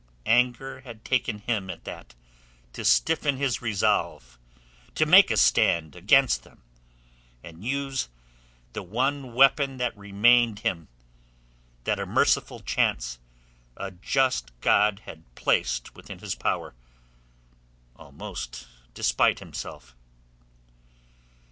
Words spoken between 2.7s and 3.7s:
to stiffen his